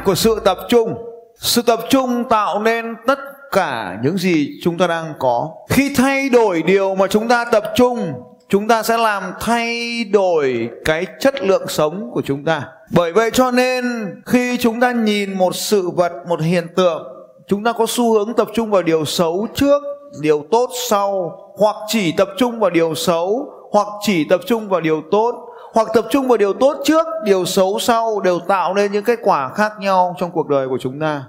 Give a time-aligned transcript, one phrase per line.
[0.00, 0.94] mạnh của sự tập trung.
[1.36, 3.18] Sự tập trung tạo nên tất
[3.52, 5.50] cả những gì chúng ta đang có.
[5.68, 8.12] Khi thay đổi điều mà chúng ta tập trung,
[8.48, 12.62] chúng ta sẽ làm thay đổi cái chất lượng sống của chúng ta.
[12.90, 13.84] Bởi vậy cho nên,
[14.26, 17.02] khi chúng ta nhìn một sự vật, một hiện tượng,
[17.48, 19.82] chúng ta có xu hướng tập trung vào điều xấu trước,
[20.20, 24.80] điều tốt sau, hoặc chỉ tập trung vào điều xấu, hoặc chỉ tập trung vào
[24.80, 28.92] điều tốt hoặc tập trung vào điều tốt trước, điều xấu sau đều tạo nên
[28.92, 31.24] những kết quả khác nhau trong cuộc đời của chúng ta.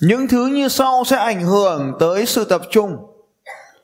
[0.00, 2.96] Những thứ như sau sẽ ảnh hưởng tới sự tập trung.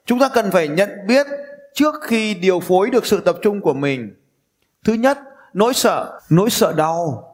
[0.06, 1.26] Chúng ta cần phải nhận biết
[1.74, 4.14] trước khi điều phối được sự tập trung của mình.
[4.84, 5.18] Thứ nhất,
[5.52, 6.20] nỗi sợ.
[6.30, 7.24] Nỗi sợ đau.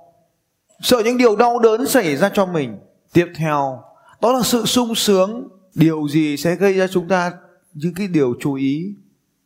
[0.80, 2.78] Sợ những điều đau đớn xảy ra cho mình.
[3.12, 3.82] Tiếp theo,
[4.20, 5.48] đó là sự sung sướng.
[5.74, 7.32] Điều gì sẽ gây ra chúng ta
[7.74, 8.94] những cái điều chú ý?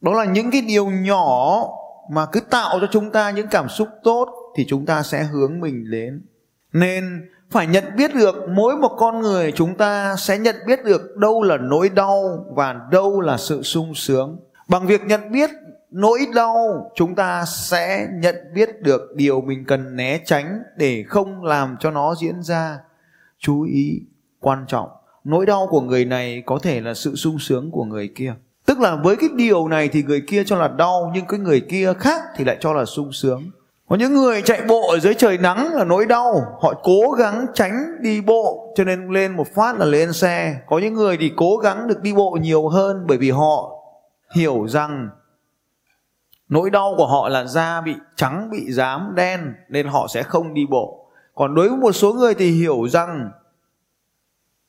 [0.00, 1.68] Đó là những cái điều nhỏ
[2.12, 5.60] mà cứ tạo cho chúng ta những cảm xúc tốt thì chúng ta sẽ hướng
[5.60, 6.22] mình đến.
[6.72, 11.16] Nên phải nhận biết được mỗi một con người chúng ta sẽ nhận biết được
[11.16, 14.40] đâu là nỗi đau và đâu là sự sung sướng.
[14.68, 15.50] Bằng việc nhận biết
[15.90, 21.44] nỗi đau, chúng ta sẽ nhận biết được điều mình cần né tránh để không
[21.44, 22.78] làm cho nó diễn ra.
[23.38, 24.00] Chú ý
[24.40, 24.88] quan trọng,
[25.24, 28.34] nỗi đau của người này có thể là sự sung sướng của người kia
[28.66, 31.60] tức là với cái điều này thì người kia cho là đau, nhưng cái người
[31.60, 33.42] kia khác thì lại cho là sung sướng.
[33.88, 37.46] Có những người chạy bộ ở dưới trời nắng là nỗi đau, họ cố gắng
[37.54, 40.56] tránh đi bộ, cho nên lên một phát là lên xe.
[40.66, 43.72] Có những người thì cố gắng được đi bộ nhiều hơn bởi vì họ
[44.34, 45.08] hiểu rằng
[46.48, 50.54] nỗi đau của họ là da bị trắng, bị dám đen, nên họ sẽ không
[50.54, 51.06] đi bộ.
[51.34, 53.30] Còn đối với một số người thì hiểu rằng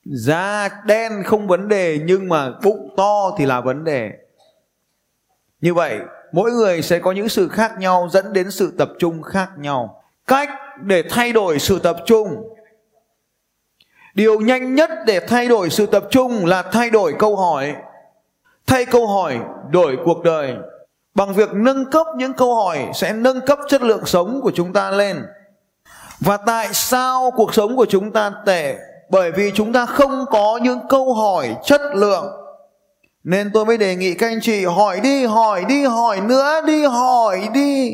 [0.05, 4.11] da đen không vấn đề, nhưng mà bụng to thì là vấn đề.
[5.61, 5.99] Như vậy,
[6.31, 10.03] mỗi người sẽ có những sự khác nhau, dẫn đến sự tập trung khác nhau.
[10.27, 10.49] Cách
[10.81, 12.55] để thay đổi sự tập trung.
[14.13, 17.75] Điều nhanh nhất để thay đổi sự tập trung là thay đổi câu hỏi.
[18.67, 20.55] Thay câu hỏi, đổi cuộc đời.
[21.15, 24.73] Bằng việc nâng cấp, những câu hỏi sẽ nâng cấp chất lượng sống của chúng
[24.73, 25.25] ta lên.
[26.19, 28.77] Và tại sao cuộc sống của chúng ta tệ?
[29.13, 32.25] Bởi vì chúng ta không có những câu hỏi chất lượng.
[33.23, 36.85] Nên tôi mới đề nghị các anh chị hỏi đi hỏi đi, hỏi nữa đi,
[36.85, 37.93] hỏi đi.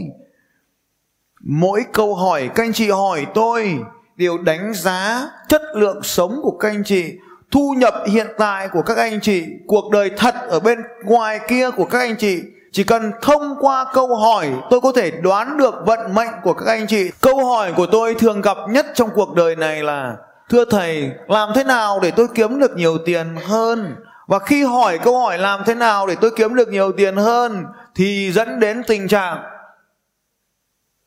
[1.42, 3.80] Mỗi câu hỏi các anh chị hỏi tôi
[4.16, 7.14] đều đánh giá chất lượng sống của các anh chị,
[7.52, 11.72] thu nhập hiện tại của các anh chị, cuộc đời thật ở bên ngoài kia
[11.72, 12.42] của các anh chị.
[12.72, 16.66] Chỉ cần thông qua câu hỏi, tôi có thể đoán được vận mệnh của các
[16.66, 17.12] anh chị.
[17.22, 20.16] Câu hỏi của tôi thường gặp nhất trong cuộc đời này là
[20.50, 23.96] thưa thầy làm thế nào để tôi kiếm được nhiều tiền hơn?
[24.28, 27.66] Và khi hỏi câu hỏi làm thế nào để tôi kiếm được nhiều tiền hơn
[27.96, 29.44] thì dẫn đến tình trạng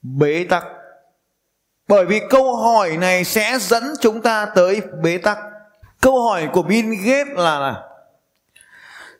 [0.02, 0.64] bế tắc.
[1.88, 5.38] Bởi vì câu hỏi này sẽ dẫn chúng ta tới bế tắc.
[6.00, 7.82] Câu hỏi của Bill Gates là, là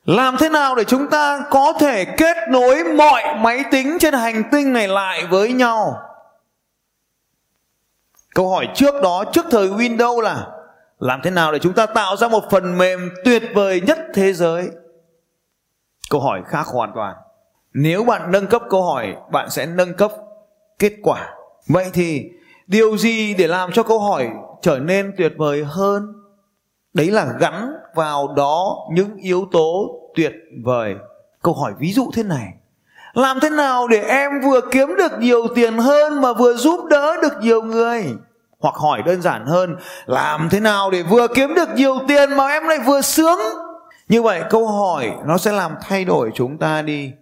[0.04, 4.42] làm thế nào để chúng ta có thể kết nối mọi máy tính trên hành
[4.52, 6.02] tinh này lại với nhau?
[8.34, 10.46] Câu hỏi trước đó, trước thời Windows là,
[10.98, 14.32] làm thế nào để chúng ta tạo ra một phần mềm tuyệt vời nhất thế
[14.32, 14.70] giới?
[16.10, 17.16] Câu hỏi khác hoàn toàn.
[17.74, 20.12] Nếu bạn nâng cấp câu hỏi, bạn sẽ nâng cấp
[20.78, 21.34] kết quả.
[21.68, 22.30] Vậy thì
[22.66, 24.30] điều gì để làm cho câu hỏi
[24.62, 26.12] trở nên tuyệt vời hơn?
[26.94, 30.32] Đấy là gắn vào đó những yếu tố tuyệt
[30.64, 30.94] vời.
[31.42, 32.54] Câu hỏi ví dụ thế này
[33.12, 37.16] làm thế nào để em vừa kiếm được nhiều tiền hơn mà vừa giúp đỡ
[37.22, 38.14] được nhiều người?
[38.60, 39.76] Hoặc hỏi đơn giản hơn,
[40.06, 43.38] làm thế nào để vừa kiếm được nhiều tiền mà em lại vừa sướng?
[44.08, 47.12] Như vậy câu hỏi nó sẽ làm thay đổi chúng ta đi.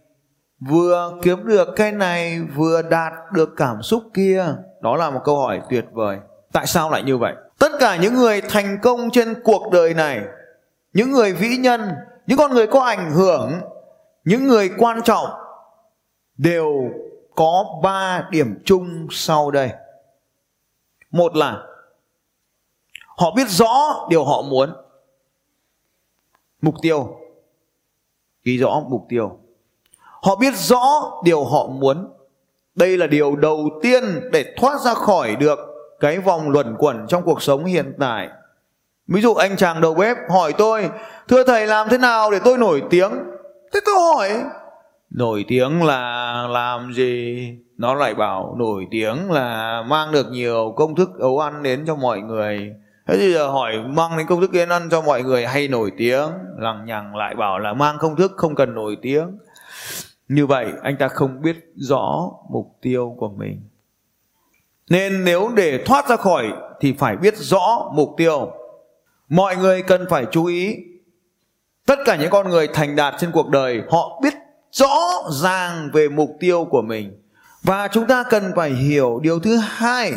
[0.68, 4.44] Vừa kiếm được cái này, vừa đạt được cảm xúc kia.
[4.82, 6.18] Đó là một câu hỏi tuyệt vời.
[6.52, 7.34] Tại sao lại như vậy?
[7.58, 10.20] Tất cả những người thành công trên cuộc đời này,
[10.92, 11.90] những người vĩ nhân,
[12.26, 13.52] những con người có ảnh hưởng,
[14.24, 15.26] những người quan trọng
[16.42, 16.90] đều
[17.34, 19.70] có ba điểm chung sau đây.
[21.10, 21.62] Một là,
[23.16, 24.72] họ biết rõ điều họ muốn.
[26.62, 27.16] Mục tiêu.
[28.44, 29.38] Ghi rõ mục tiêu.
[29.98, 32.12] Họ biết rõ điều họ muốn.
[32.74, 34.02] Đây là điều đầu tiên
[34.32, 35.58] để thoát ra khỏi được
[36.00, 38.28] cái vòng luẩn quẩn trong cuộc sống hiện tại.
[39.06, 40.90] Ví dụ anh chàng đầu bếp hỏi tôi,
[41.28, 43.10] thưa thầy, làm thế nào để tôi nổi tiếng?
[43.72, 44.44] Thế tôi hỏi
[45.10, 47.38] nổi tiếng là làm gì?
[47.76, 51.94] Nó lại bảo nổi tiếng là mang được nhiều công thức ấu ăn đến cho
[51.94, 52.74] mọi người.
[53.06, 55.92] Thế thì giờ hỏi mang đến công thức đến ăn cho mọi người hay nổi
[55.98, 56.28] tiếng?
[56.58, 59.38] Lằng nhằng lại bảo là mang công thức không cần nổi tiếng.
[60.28, 63.60] Như vậy, anh ta không biết rõ mục tiêu của mình.
[64.90, 68.52] Nên nếu để thoát ra khỏi thì phải biết rõ mục tiêu.
[69.28, 70.76] Mọi người cần phải chú ý.
[71.86, 74.34] Tất cả những con người thành đạt trên cuộc đời, họ biết
[74.72, 77.22] rõ ràng về mục tiêu của mình.
[77.62, 80.12] Và chúng ta cần phải hiểu điều thứ hai.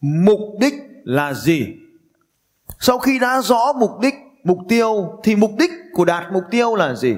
[0.00, 1.66] Mục đích là gì?
[2.78, 4.14] Sau khi đã rõ mục đích,
[4.44, 7.16] mục tiêu, thì mục đích của đạt mục tiêu là gì?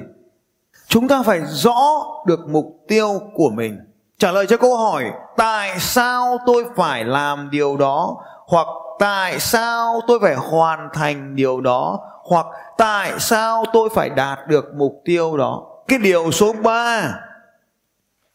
[0.87, 3.79] Chúng ta phải rõ được mục tiêu của mình.
[4.17, 5.05] Trả lời cho câu hỏi,
[5.37, 8.17] tại sao tôi phải làm điều đó?
[8.47, 8.67] Hoặc
[8.99, 11.99] tại sao tôi phải hoàn thành điều đó?
[12.23, 12.45] Hoặc
[12.77, 15.63] tại sao tôi phải đạt được mục tiêu đó?
[15.89, 17.19] Cái điều số 3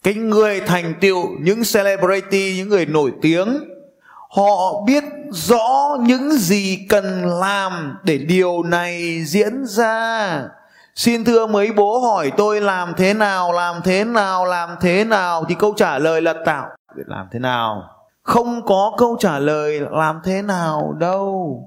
[0.05, 3.65] cái người thành tựu, những celebrity, những người nổi tiếng,
[4.31, 10.43] họ biết rõ những gì cần làm để điều này diễn ra.
[10.95, 15.45] Xin thưa mấy bố hỏi tôi làm thế nào, làm thế nào, làm thế nào,
[15.49, 16.69] thì câu trả lời là tạo.
[17.07, 17.91] Làm thế nào?
[18.23, 21.61] Không có câu trả lời làm thế nào đâu.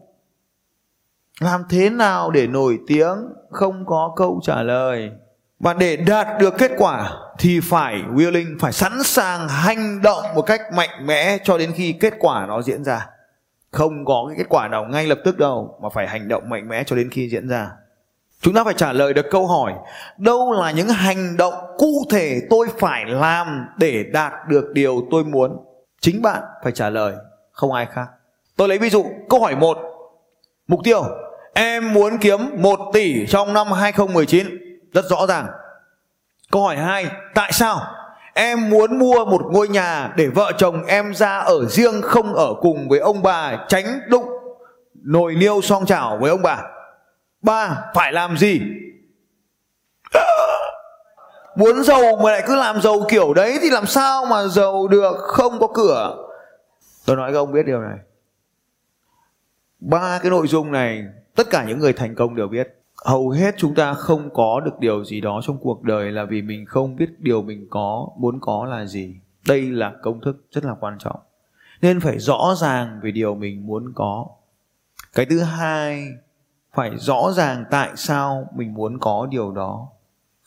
[1.40, 3.18] Làm thế nào để nổi tiếng?
[3.52, 5.12] Không có câu trả lời
[5.60, 10.42] và để đạt được kết quả thì phải willing, phải sẵn sàng hành động một
[10.42, 13.08] cách mạnh mẽ cho đến khi kết quả nó diễn ra.
[13.72, 16.68] Không có cái kết quả nào ngay lập tức đâu mà phải hành động mạnh
[16.68, 17.72] mẽ cho đến khi diễn ra.
[18.42, 19.74] Chúng ta phải trả lời được câu hỏi,
[20.18, 25.24] đâu là những hành động cụ thể tôi phải làm để đạt được điều tôi
[25.24, 25.58] muốn?
[26.02, 27.14] Chính bạn phải trả lời,
[27.52, 28.08] không ai khác.
[28.56, 29.78] Tôi lấy ví dụ, câu hỏi một.
[30.68, 31.04] Mục tiêu,
[31.54, 34.67] em muốn kiếm 1 tỷ trong năm 2019
[34.98, 35.48] rất rõ ràng.
[36.52, 37.82] Câu hỏi 2 tại sao
[38.34, 42.54] em muốn mua một ngôi nhà để vợ chồng em ra ở riêng không ở
[42.62, 44.30] cùng với ông bà tránh đụng
[45.04, 46.64] nồi niêu song chảo với ông bà?
[47.42, 48.62] Ba, phải làm gì?
[51.56, 55.16] Muốn giàu mà lại cứ làm giàu kiểu đấy thì làm sao mà giàu được?
[55.18, 56.16] Không có cửa.
[57.06, 57.98] Tôi nói các ông biết điều này.
[59.80, 61.04] Ba cái nội dung này,
[61.36, 62.77] tất cả những người thành công đều biết
[63.08, 66.42] hầu hết chúng ta không có được điều gì đó trong cuộc đời là vì
[66.42, 69.16] mình không biết điều mình có, muốn có là gì.
[69.48, 71.20] Đây là công thức rất là quan trọng.
[71.82, 74.28] Nên phải rõ ràng về điều mình muốn có.
[75.14, 76.08] Cái thứ hai,
[76.74, 79.90] phải rõ ràng tại sao mình muốn có điều đó.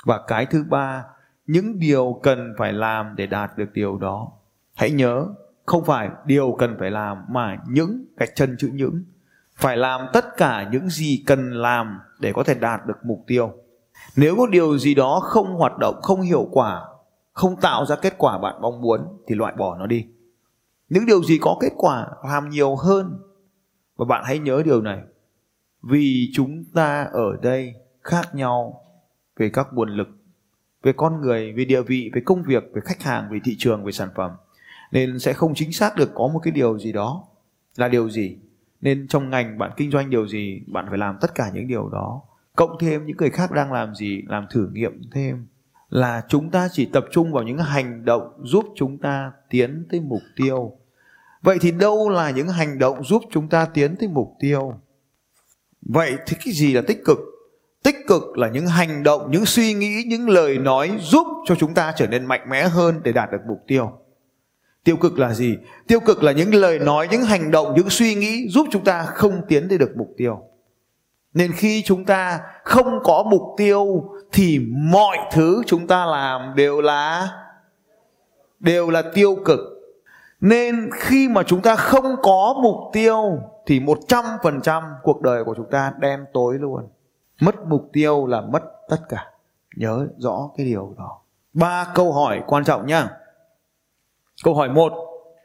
[0.05, 1.05] Và cái thứ ba,
[1.47, 4.33] những điều cần phải làm để đạt được điều đó.
[4.75, 5.27] Hãy nhớ,
[5.67, 9.05] không phải điều cần phải làm mà những cái chân chữ những
[9.61, 13.53] phải làm tất cả những gì cần làm để có thể đạt được mục tiêu.
[14.17, 16.83] Nếu có điều gì đó không hoạt động, không hiệu quả,
[17.33, 20.07] không tạo ra kết quả bạn mong muốn, thì loại bỏ nó đi.
[20.89, 23.19] Những điều gì có kết quả làm nhiều hơn.
[23.97, 24.99] Và bạn hãy nhớ điều này.
[25.83, 28.81] Vì chúng ta ở đây khác nhau
[29.37, 30.09] về các nguồn lực,
[30.83, 33.85] về con người, về địa vị, về công việc, về khách hàng, về thị trường,
[33.85, 34.31] về sản phẩm.
[34.93, 37.25] Nên sẽ không chính xác được có một cái điều gì đó
[37.77, 38.39] là điều gì
[38.81, 41.88] nên trong ngành bạn kinh doanh điều gì, bạn phải làm tất cả những điều
[41.88, 42.23] đó.
[42.57, 45.47] Cộng thêm những người khác đang làm gì, làm thử nghiệm thêm.
[45.88, 50.00] Là chúng ta chỉ tập trung vào những hành động giúp chúng ta tiến tới
[50.00, 50.73] mục tiêu.
[51.43, 54.75] Vậy thì đâu là những hành động giúp chúng ta tiến tới mục tiêu?
[55.83, 57.19] Vậy thì cái gì là tích cực?
[57.83, 61.75] Tích cực là những hành động, những suy nghĩ, những lời nói giúp cho chúng
[61.75, 63.93] ta trở nên mạnh mẽ hơn để đạt được mục tiêu
[64.85, 65.57] tiêu cực là gì
[65.89, 69.03] tiêu cực là những lời nói, những hành động, những suy nghĩ giúp chúng ta
[69.03, 70.43] không tiến đến được mục tiêu
[71.35, 76.81] nên khi chúng ta không có mục tiêu thì mọi thứ chúng ta làm đều
[76.81, 77.29] là
[78.61, 79.61] đều là tiêu cực
[80.41, 85.71] nên khi mà chúng ta không có mục tiêu thì 100% cuộc đời của chúng
[85.71, 86.89] ta đen tối luôn.
[87.41, 89.27] Mất mục tiêu là mất tất cả.
[89.77, 91.21] Nhớ rõ cái điều đó.
[91.53, 93.09] Ba câu hỏi quan trọng nhá.
[94.44, 94.92] Câu hỏi một,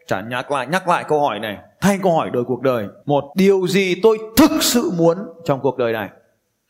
[0.08, 1.58] trả nhắc lại nhắc lại câu hỏi này.
[1.82, 2.88] Thay câu hỏi đổi cuộc đời.
[3.06, 6.10] Một, điều gì tôi thực sự muốn trong cuộc đời này?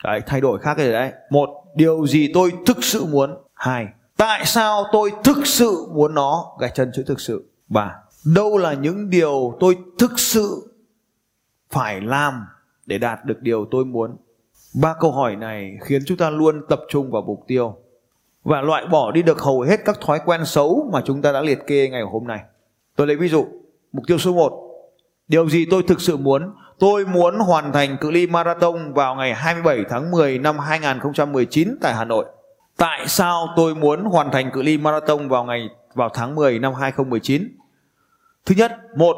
[0.03, 1.11] Đấy, thay đổi khác cái đấy.
[1.29, 3.37] Một, điều gì tôi thực sự muốn?
[3.53, 6.57] Hai, tại sao tôi thực sự muốn nó?
[6.59, 7.51] Gạch chân chữ thực sự.
[7.67, 7.95] Ba,
[8.35, 10.75] đâu là những điều tôi thực sự
[11.69, 12.45] phải làm
[12.85, 14.17] để đạt được điều tôi muốn
[14.81, 17.77] ba câu hỏi này khiến chúng ta luôn tập trung vào mục tiêu
[18.45, 21.41] và loại bỏ đi được hầu hết các thói quen xấu mà chúng ta đã
[21.41, 22.39] liệt kê ngày hôm nay.
[22.95, 23.45] Tôi lấy ví dụ
[23.91, 24.53] mục tiêu số 1
[25.27, 26.53] điều gì tôi thực sự muốn?
[26.79, 31.93] Tôi muốn hoàn thành cự ly marathon vào ngày 27 tháng 10 năm 2019 tại
[31.93, 32.25] Hà Nội.
[32.77, 36.73] Tại sao tôi muốn hoàn thành cự ly marathon vào ngày vào tháng 10 năm
[36.73, 37.57] 2019
[38.45, 39.15] Thứ nhất, một,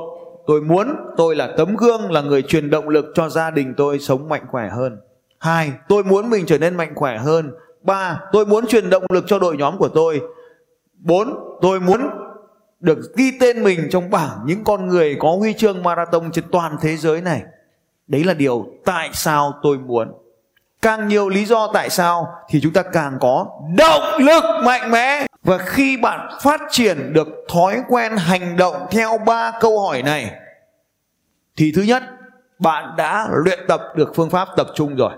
[0.47, 3.99] tôi muốn tôi là tấm gương là người truyền động lực cho gia đình tôi
[3.99, 4.97] sống mạnh khỏe hơn.
[5.39, 7.51] Hai, tôi muốn mình trở nên mạnh khỏe hơn.
[7.81, 10.21] Ba, tôi muốn truyền động lực cho đội nhóm của tôi.
[10.93, 12.09] Bốn, tôi muốn
[12.79, 16.77] được ghi tên mình trong bảng những con người có huy chương marathon trên toàn
[16.81, 17.43] thế giới này.
[18.07, 20.13] Đấy là điều tại sao tôi muốn.
[20.81, 25.25] Càng nhiều lý do tại sao thì chúng ta càng có động lực mạnh mẽ.
[25.43, 30.31] Và khi bạn phát triển được thói quen hành động theo ba câu hỏi này
[31.57, 32.03] thì thứ nhất
[32.59, 35.11] bạn đã luyện tập được phương pháp tập trung rồi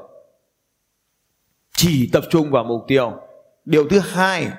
[1.80, 3.14] chỉ tập trung vào mục tiêu.
[3.66, 4.52] Điều thứ hai,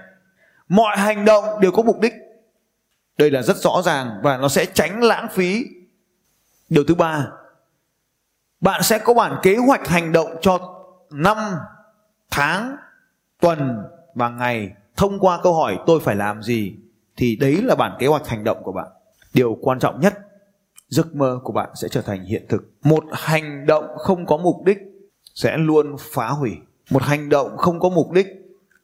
[0.69, 2.13] mọi hành động đều có mục đích.
[3.19, 5.65] Đây là rất rõ ràng và nó sẽ tránh lãng phí.
[6.69, 7.27] Điều thứ ba,
[8.61, 10.59] bạn sẽ có bản kế hoạch hành động cho
[11.11, 11.37] năm
[12.31, 12.77] tháng,
[13.41, 13.79] tuần
[14.15, 14.73] và ngày.
[14.97, 16.75] Thông qua câu hỏi tôi phải làm gì
[17.17, 18.89] thì đấy là bản kế hoạch hành động của bạn.
[19.35, 20.19] Điều quan trọng nhất,
[20.89, 22.71] giấc mơ của bạn sẽ trở thành hiện thực.
[22.83, 24.79] Một hành động không có mục đích
[25.35, 26.57] sẽ luôn phá hủy
[26.91, 28.27] một hành động không có mục đích,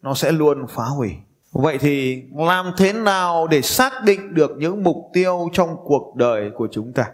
[0.03, 1.11] nó sẽ luôn phá hủy.
[1.53, 6.51] Vậy thì làm thế nào để xác định được những mục tiêu trong cuộc đời
[6.57, 7.11] của chúng ta?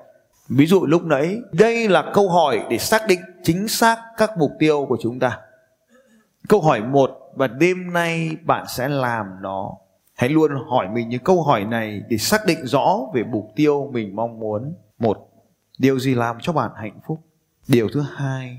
[0.49, 4.50] Ví dụ lúc nãy, đây là câu hỏi để xác định chính xác các mục
[4.58, 5.38] tiêu của chúng ta.
[6.49, 9.72] Câu hỏi một, và đêm nay bạn sẽ làm nó.
[10.14, 13.90] Hãy luôn hỏi mình những câu hỏi này để xác định rõ về mục tiêu
[13.92, 14.75] mình mong muốn.
[14.99, 15.18] Một,
[15.78, 17.20] điều gì làm cho bạn hạnh phúc?
[17.68, 18.58] Điều thứ hai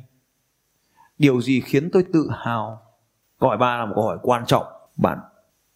[1.24, 2.82] điều gì khiến tôi tự hào?
[3.40, 4.66] Câu hỏi ba là một câu hỏi quan trọng.
[4.96, 5.20] Bạn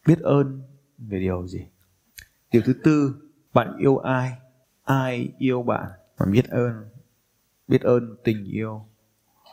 [0.08, 0.62] biết ơn
[0.98, 1.66] về điều gì?
[2.52, 3.16] Điều thứ tư,
[3.54, 4.32] bạn yêu ai?
[4.84, 5.88] Ai yêu bạn?
[6.20, 6.90] Bạn biết ơn
[7.68, 8.86] biết ơn tình yêu.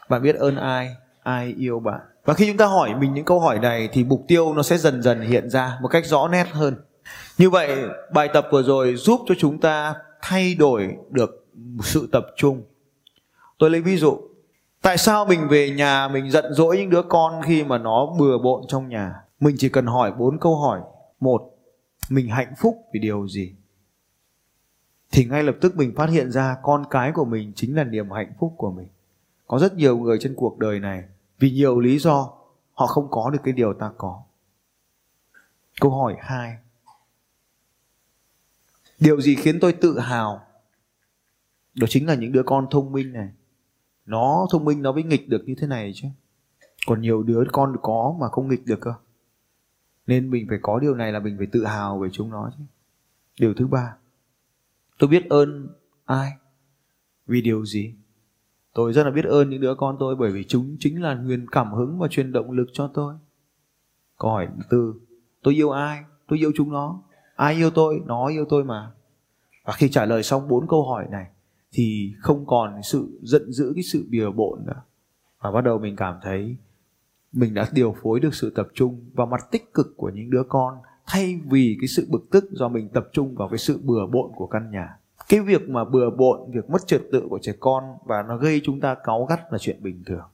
[0.08, 0.96] Bạn biết ơn ai?
[1.22, 2.00] Ai yêu bạn?
[2.24, 4.78] Và khi chúng ta hỏi mình những câu hỏi này thì mục tiêu nó sẽ
[4.78, 6.76] dần dần hiện ra một cách rõ nét hơn.
[7.38, 11.46] Như vậy, bài tập vừa rồi giúp cho chúng ta thay đổi được
[11.82, 12.62] sự tập trung.
[13.58, 14.33] Tôi lấy ví dụ
[14.84, 18.38] tại sao mình về nhà mình giận dỗi những đứa con khi mà nó bừa
[18.38, 19.22] bộn trong nhà?
[19.40, 20.80] Mình chỉ cần hỏi bốn câu hỏi.
[21.20, 21.58] Một,
[22.08, 23.54] mình hạnh phúc vì điều gì?
[25.12, 28.10] Thì ngay lập tức mình phát hiện ra con cái của mình chính là niềm
[28.10, 28.88] hạnh phúc của mình.
[29.46, 31.04] Có rất nhiều người trên cuộc đời này,
[31.38, 32.32] vì nhiều lý do,
[32.72, 34.22] họ không có được cái điều ta có.
[35.80, 36.56] Câu hỏi hai.
[39.00, 40.46] Điều gì khiến tôi tự hào?
[41.74, 43.28] Đó chính là những đứa con thông minh này
[44.06, 46.08] nó thông minh, nó mới nghịch được như thế này chứ.
[46.86, 48.94] Còn nhiều đứa con có mà không nghịch được cơ.
[50.06, 52.64] Nên mình phải có điều này là mình phải tự hào về chúng nó chứ.
[53.40, 53.96] Điều thứ ba,
[54.98, 55.68] tôi biết ơn
[56.04, 56.32] ai?
[57.26, 57.94] Vì điều gì?
[58.74, 61.46] Tôi rất là biết ơn những đứa con tôi bởi vì chúng chính là nguồn
[61.52, 63.14] cảm hứng và truyền động lực cho tôi.
[64.18, 64.94] Câu hỏi thứ tư,
[65.42, 66.04] tôi yêu ai?
[66.28, 67.02] Tôi yêu chúng nó.
[67.36, 68.02] Ai yêu tôi?
[68.06, 68.92] Nó yêu tôi mà.
[69.64, 71.26] Và khi trả lời xong bốn câu hỏi này
[71.74, 74.82] thì không còn sự giận dữ, cái sự bìa bộn nữa.
[75.40, 76.56] Và bắt đầu mình cảm thấy
[77.32, 80.42] mình đã điều phối được sự tập trung vào mặt tích cực của những đứa
[80.48, 80.74] con
[81.06, 84.30] thay vì cái sự bực tức do mình tập trung vào cái sự bừa bộn
[84.36, 84.96] của căn nhà.
[85.28, 88.60] Cái việc mà bừa bộn, việc mất trật tự của trẻ con và nó gây
[88.64, 90.24] chúng ta cáu gắt là chuyện bình thường.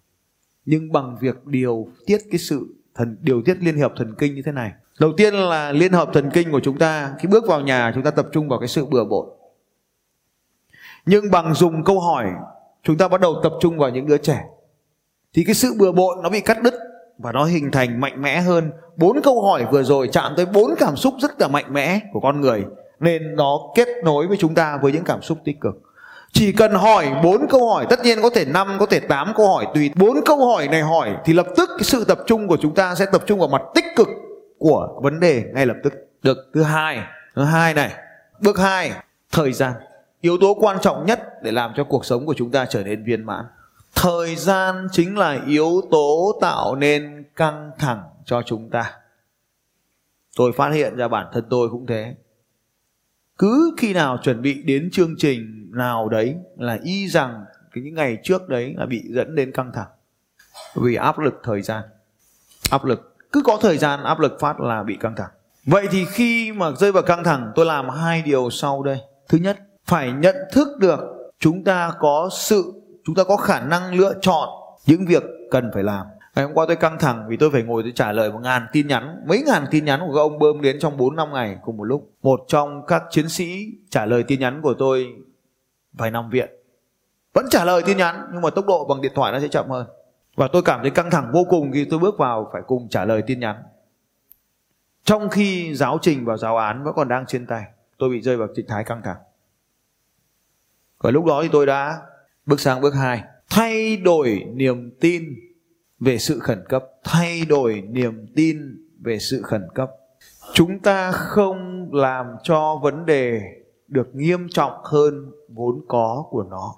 [0.66, 4.42] Nhưng bằng việc điều tiết cái sự thần, điều tiết liên hợp thần kinh như
[4.42, 4.72] thế này.
[5.00, 8.02] Đầu tiên là liên hợp thần kinh của chúng ta, khi bước vào nhà chúng
[8.04, 9.28] ta tập trung vào cái sự bừa bộn
[11.06, 12.24] nhưng bằng dùng câu hỏi,
[12.82, 14.44] chúng ta bắt đầu tập trung vào những đứa trẻ.
[15.34, 16.74] Thì cái sự bừa bộn nó bị cắt đứt
[17.18, 18.72] và nó hình thành mạnh mẽ hơn.
[18.96, 22.20] Bốn câu hỏi vừa rồi chạm tới bốn cảm xúc rất là mạnh mẽ của
[22.20, 22.64] con người,
[23.00, 25.74] nên nó kết nối với chúng ta với những cảm xúc tích cực.
[26.32, 29.48] Chỉ cần hỏi bốn câu hỏi, tất nhiên có thể năm, có thể tám câu
[29.48, 32.56] hỏi, tùy bốn câu hỏi này hỏi, thì lập tức cái sự tập trung của
[32.60, 34.08] chúng ta sẽ tập trung vào mặt tích cực
[34.58, 35.92] của vấn đề ngay lập tức.
[36.22, 36.38] Được.
[36.54, 36.98] Thứ hai
[37.36, 37.90] thứ hai này.
[38.40, 38.92] Bước hai,
[39.32, 39.72] thời gian
[40.20, 43.04] yếu tố quan trọng nhất để làm cho cuộc sống của chúng ta trở nên
[43.04, 43.44] viên mãn.
[43.94, 48.92] Thời gian chính là yếu tố tạo nên căng thẳng cho chúng ta.
[50.36, 52.14] Tôi phát hiện ra bản thân tôi cũng thế.
[53.38, 57.94] Cứ khi nào chuẩn bị đến chương trình nào đấy là y rằng cái những
[57.94, 59.88] ngày trước đấy là bị dẫn đến căng thẳng.
[60.74, 61.82] Vì áp lực thời gian.
[62.70, 63.16] Áp lực.
[63.32, 65.30] Cứ có thời gian, áp lực phát là bị căng thẳng.
[65.64, 68.98] Vậy thì khi mà rơi vào căng thẳng, tôi làm hai điều sau đây.
[69.28, 69.58] Thứ nhất
[69.90, 71.00] phải nhận thức được
[71.38, 72.72] chúng ta có sự,
[73.04, 74.48] chúng ta có khả năng lựa chọn
[74.86, 76.06] những việc cần phải làm.
[76.34, 78.66] Ngày hôm qua tôi căng thẳng vì tôi phải ngồi tôi trả lời một ngàn
[78.72, 81.58] tin nhắn, mấy ngàn tin nhắn của các ông bơm đến trong 4 năm ngày
[81.62, 82.10] cùng một lúc.
[82.22, 85.06] Một trong các chiến sĩ trả lời tin nhắn của tôi
[85.98, 86.50] phải nằm viện.
[87.34, 89.70] Vẫn trả lời tin nhắn, nhưng mà tốc độ bằng điện thoại nó sẽ chậm
[89.70, 89.86] hơn.
[90.36, 93.04] Và tôi cảm thấy căng thẳng vô cùng khi tôi bước vào phải cùng trả
[93.04, 93.56] lời tin nhắn.
[95.04, 97.64] Trong khi giáo trình và giáo án vẫn còn đang trên tay,
[97.98, 99.16] tôi bị rơi vào trạng thái căng thẳng
[101.00, 101.98] và lúc đó thì tôi đã
[102.46, 103.22] bước sang bước hai.
[103.50, 105.22] Thay đổi niềm tin
[106.00, 106.84] về sự khẩn cấp.
[107.04, 108.58] Thay đổi niềm tin
[109.00, 109.90] về sự khẩn cấp.
[110.52, 113.40] Chúng ta không làm cho vấn đề
[113.88, 116.74] được nghiêm trọng hơn vốn có của nó.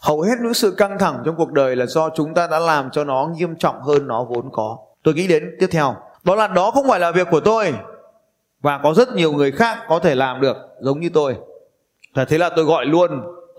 [0.00, 2.90] Hầu hết những sự căng thẳng trong cuộc đời là do chúng ta đã làm
[2.90, 4.78] cho nó nghiêm trọng hơn nó vốn có.
[5.02, 5.96] Tôi nghĩ đến tiếp theo.
[6.24, 7.74] Đó là đó không phải là việc của tôi,
[8.60, 11.36] và có rất nhiều người khác có thể làm được giống như tôi.
[12.14, 13.10] Và thế là tôi gọi luôn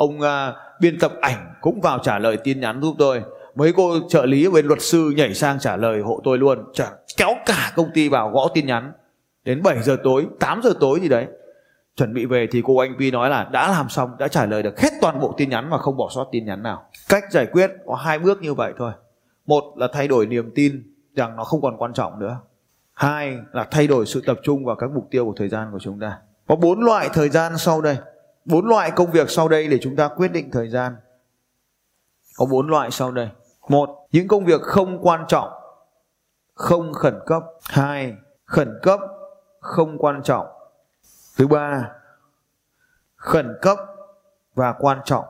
[0.03, 3.21] ông uh, biên tập ảnh cũng vào trả lời tin nhắn giúp tôi.
[3.55, 6.59] Mấy cô trợ lý bên luật sư nhảy sang trả lời hộ tôi luôn.
[6.73, 8.91] Chả, kéo cả công ty vào gõ tin nhắn.
[9.43, 11.27] Đến 7 giờ tối 8 giờ tối gì đấy.
[11.95, 14.63] Chuẩn bị về thì cô anh Vi nói là đã làm xong đã trả lời
[14.63, 16.83] được hết toàn bộ tin nhắn mà không bỏ sót tin nhắn nào.
[17.09, 18.91] Cách giải quyết có hai bước như vậy thôi.
[19.45, 22.37] Một là thay đổi niềm tin rằng nó không còn quan trọng nữa.
[22.93, 25.79] Hai là thay đổi sự tập trung vào các mục tiêu của thời gian của
[25.79, 26.17] chúng ta.
[26.47, 27.97] Có bốn loại thời gian sau đây
[28.45, 30.95] bốn loại công việc sau đây để chúng ta quyết định thời gian.
[32.37, 33.29] Có bốn loại sau đây.
[33.69, 35.49] Một, những công việc không quan trọng,
[36.53, 37.43] không khẩn cấp.
[37.63, 38.13] Hai,
[38.45, 38.99] khẩn cấp,
[39.59, 40.47] không quan trọng.
[41.37, 41.91] Thứ ba,
[43.15, 43.77] khẩn cấp
[44.55, 45.25] và quan trọng.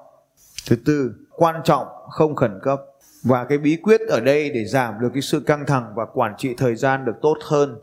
[0.68, 2.82] Thứ tư, quan trọng, không khẩn cấp.
[3.24, 6.36] Và cái bí quyết ở đây để giảm được cái sự căng thẳng và quản
[6.38, 7.80] trị thời gian được tốt hơn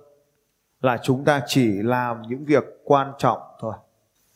[0.81, 3.75] là chúng ta chỉ làm những việc quan trọng thôi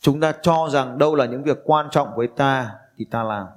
[0.05, 3.47] chúng ta cho rằng đâu là những việc quan trọng với ta thì ta làm.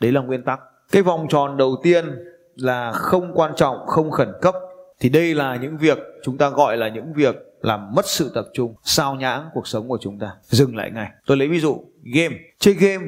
[0.00, 0.60] Đấy là nguyên tắc.
[0.90, 2.18] Cái vòng tròn đầu tiên
[2.56, 4.54] là không quan trọng, không khẩn cấp.
[5.00, 8.46] Thì đây là những việc chúng ta gọi là những việc làm mất sự tập
[8.52, 10.36] trung, sao nhãng cuộc sống của chúng ta.
[10.42, 11.10] Dừng lại ngay.
[11.26, 12.36] Tôi lấy ví dụ, game.
[12.58, 13.04] Chơi game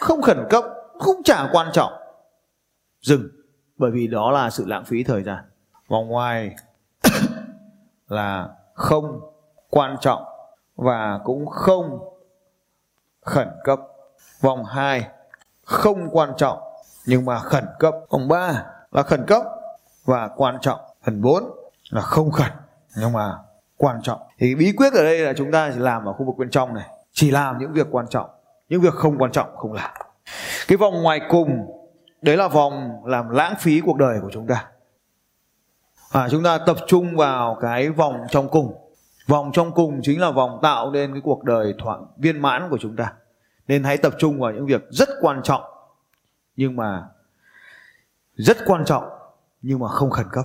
[0.00, 0.64] không khẩn cấp,
[0.98, 1.92] không chả quan trọng.
[3.00, 3.28] Dừng.
[3.76, 5.44] Bởi vì đó là sự lãng phí thời gian.
[5.88, 6.54] Vòng ngoài
[8.08, 9.20] là không
[9.70, 10.29] quan trọng
[10.80, 12.14] và cũng không
[13.20, 13.80] khẩn cấp.
[14.40, 15.08] Vòng 2
[15.64, 16.58] không quan trọng
[17.06, 17.94] nhưng mà khẩn cấp.
[18.10, 19.42] Vòng 3 là khẩn cấp
[20.04, 20.80] và quan trọng.
[21.04, 21.42] Phần 4
[21.90, 22.50] là không khẩn
[22.96, 23.34] nhưng mà
[23.76, 24.20] quan trọng.
[24.38, 26.74] Thì bí quyết ở đây là chúng ta chỉ làm ở khu vực bên trong
[26.74, 26.88] này.
[27.12, 28.30] Chỉ làm những việc quan trọng.
[28.68, 29.90] Những việc không quan trọng không làm.
[30.68, 31.80] Cái vòng ngoài cùng
[32.22, 34.66] đấy là vòng làm lãng phí cuộc đời của chúng ta.
[36.12, 38.74] À, chúng ta tập trung vào cái vòng trong cùng
[39.30, 42.78] vòng trong cùng chính là vòng tạo nên cái cuộc đời thoảng viên mãn của
[42.80, 43.12] chúng ta.
[43.68, 45.62] Nên hãy tập trung vào những việc rất quan trọng,
[46.56, 47.04] nhưng mà
[48.34, 49.04] rất quan trọng,
[49.62, 50.44] nhưng mà không khẩn cấp.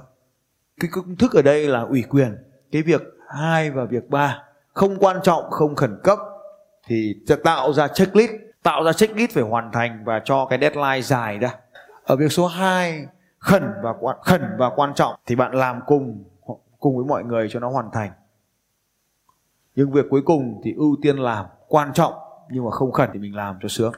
[0.79, 2.37] Cái công thức ở đây là ủy quyền.
[2.71, 4.43] Cái việc hai và việc ba
[4.73, 6.19] không quan trọng, không khẩn cấp
[6.87, 8.31] thì sẽ tạo ra checklist.
[8.63, 11.55] Tạo ra checklist phải hoàn thành và cho cái deadline dài ra.
[12.03, 13.07] Ở việc số 2
[13.39, 16.23] khẩn và quan, khẩn và quan trọng thì bạn làm cùng
[16.79, 18.11] cùng với mọi người cho nó hoàn thành
[19.75, 22.13] nhưng việc cuối cùng thì ưu tiên làm quan trọng,
[22.49, 23.93] nhưng mà không khẩn thì mình làm cho sướng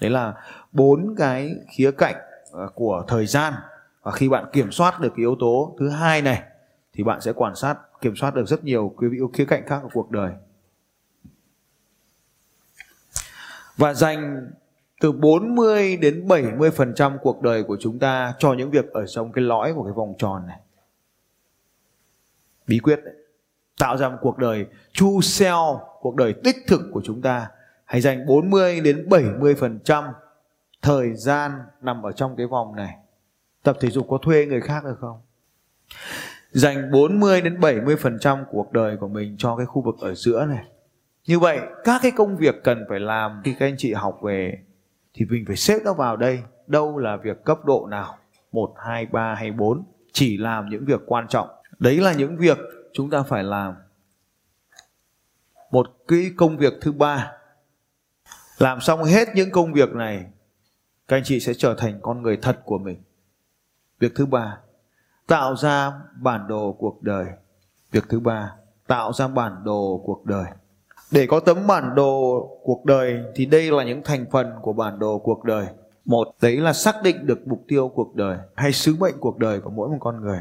[0.00, 0.34] đấy là
[0.72, 2.14] bốn cái khía cạnh
[2.52, 3.54] à, của thời gian
[4.02, 6.42] và khi bạn kiểm soát được cái yếu tố thứ hai này,
[6.92, 9.90] thì bạn sẽ quan sát, kiểm soát được rất nhiều cái khía cạnh khác của
[9.92, 10.32] cuộc đời
[13.76, 14.50] và dành
[15.00, 19.44] từ 40 đến 70% cuộc đời của chúng ta cho những việc ở trong cái
[19.44, 20.58] lõi của cái vòng tròn này.
[22.66, 23.14] Bí quyết đấy.
[23.78, 27.48] Tạo ra một cuộc đời chu seo cuộc đời tích thực của chúng ta.
[27.84, 30.12] Hãy dành 40 đến 70%
[30.82, 32.96] thời gian nằm ở trong cái vòng này.
[33.62, 35.20] Tập thể dục có thuê người khác được không?
[36.50, 40.64] Dành 40 đến 70% cuộc đời của mình cho cái khu vực ở giữa này.
[41.26, 44.58] Như vậy, các cái công việc cần phải làm khi các anh chị học về
[45.14, 48.16] thì mình phải xếp nó vào đây đâu là việc cấp độ nào
[48.52, 52.58] một hai ba hay bốn chỉ làm những việc quan trọng đấy là những việc
[52.92, 53.74] chúng ta phải làm
[55.70, 57.32] một cái công việc thứ ba.
[58.58, 60.26] Làm xong hết những công việc này,
[61.08, 63.02] các anh chị sẽ trở thành con người thật của mình.
[63.98, 64.58] Việc thứ ba,
[65.26, 67.26] tạo ra bản đồ cuộc đời.
[67.90, 68.52] Việc thứ ba,
[68.86, 70.44] tạo ra bản đồ cuộc đời.
[71.10, 74.98] Để có tấm bản đồ cuộc đời thì đây là những thành phần của bản
[74.98, 75.66] đồ cuộc đời.
[76.04, 79.60] Một, đấy là xác định được mục tiêu cuộc đời hay sứ mệnh cuộc đời
[79.60, 80.40] của mỗi một con người.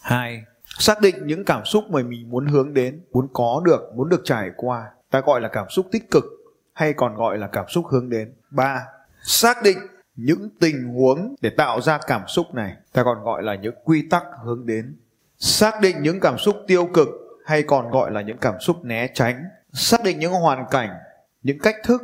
[0.00, 0.44] Hai
[0.78, 4.20] xác định những cảm xúc mà mình muốn hướng đến, muốn có được, muốn được
[4.24, 6.24] trải qua, ta gọi là cảm xúc tích cực
[6.72, 8.32] hay còn gọi là cảm xúc hướng đến.
[8.50, 8.84] Ba,
[9.22, 9.78] xác định
[10.16, 14.08] những tình huống để tạo ra cảm xúc này, ta còn gọi là những quy
[14.10, 14.96] tắc hướng đến.
[15.38, 17.08] Xác định những cảm xúc tiêu cực
[17.46, 19.44] hay còn gọi là những cảm xúc né tránh.
[19.72, 20.90] Xác định những hoàn cảnh,
[21.42, 22.02] những cách thức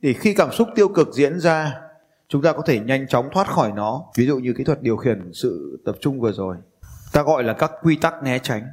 [0.00, 1.80] để khi cảm xúc tiêu cực diễn ra,
[2.28, 4.04] chúng ta có thể nhanh chóng thoát khỏi nó.
[4.16, 6.56] Ví dụ như kỹ thuật điều khiển sự tập trung vừa rồi
[7.14, 8.68] ta gọi là các quy tắc né tránh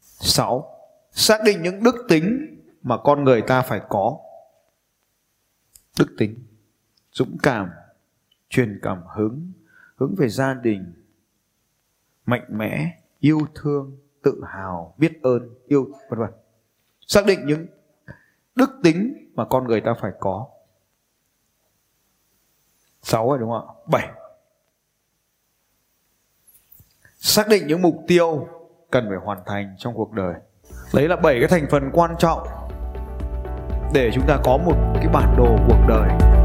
[0.00, 0.78] 6.
[1.12, 4.18] Xác định những đức tính mà con người ta phải có.
[5.98, 6.44] Đức tính,
[7.12, 7.70] dũng cảm,
[8.48, 9.52] truyền cảm hứng,
[9.96, 10.92] hướng về gia đình,
[12.26, 16.30] mạnh mẽ, yêu thương, tự hào biết ơn yêu vân vân
[17.06, 17.66] xác định những
[18.54, 20.48] đức tính mà con người ta phải có
[23.02, 24.10] sáu rồi đúng không ạ bảy
[27.26, 28.46] xác định những mục tiêu
[28.90, 30.34] cần phải hoàn thành trong cuộc đời.
[30.94, 32.46] Đấy là bảy cái thành phần quan trọng
[33.94, 36.35] để chúng ta có một cái bản đồ cuộc đời.